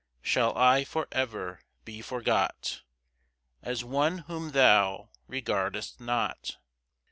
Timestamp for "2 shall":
0.23-0.57